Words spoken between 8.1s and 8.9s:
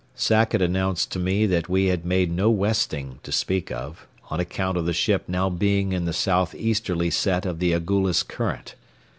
current.